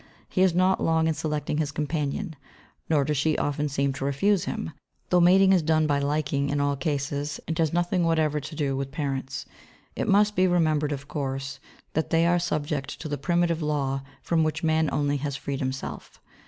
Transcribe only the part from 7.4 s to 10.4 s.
and has nothing whatever to do with the parents. It must